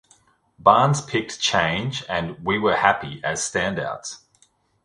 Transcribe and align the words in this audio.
Barnes 0.57 0.99
picked 0.99 1.39
"Change" 1.39 2.03
and 2.09 2.43
"We 2.43 2.57
Were 2.57 2.75
Happy" 2.75 3.21
as 3.23 3.39
standouts. 3.39 4.21